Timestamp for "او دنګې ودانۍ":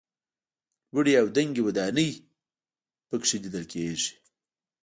1.21-2.09